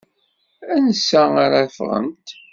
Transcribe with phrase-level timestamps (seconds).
[0.75, 2.27] Ansa ara ffɣent?